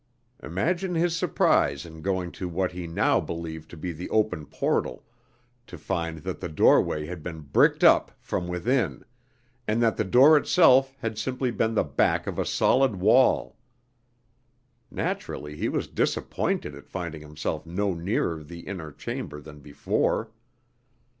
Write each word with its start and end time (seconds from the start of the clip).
Imagine 0.41 0.95
his 0.95 1.15
surprise 1.15 1.85
in 1.85 2.01
going 2.01 2.31
to 2.31 2.49
what 2.49 2.71
he 2.71 2.87
now 2.87 3.19
believed 3.21 3.69
to 3.69 3.77
be 3.77 3.91
the 3.91 4.09
open 4.09 4.47
portal, 4.47 5.05
to 5.67 5.77
find 5.77 6.23
that 6.23 6.39
the 6.39 6.49
doorway 6.49 7.05
had 7.05 7.21
been 7.21 7.41
bricked 7.41 7.83
up 7.83 8.09
from 8.19 8.47
within, 8.47 9.05
and 9.67 9.79
that 9.79 9.97
the 9.97 10.03
door 10.03 10.37
itself 10.37 10.97
had 11.01 11.19
simply 11.19 11.51
been 11.51 11.75
the 11.75 11.83
back 11.83 12.25
of 12.25 12.39
a 12.39 12.45
solid 12.47 12.95
wall. 12.95 13.57
Naturally, 14.89 15.55
he 15.55 15.69
was 15.69 15.85
disappointed 15.87 16.73
at 16.73 16.89
finding 16.89 17.21
himself 17.21 17.67
no 17.67 17.93
nearer 17.93 18.41
the 18.43 18.61
inner 18.61 18.91
chamber 18.91 19.39
than 19.39 19.59
before. 19.59 20.31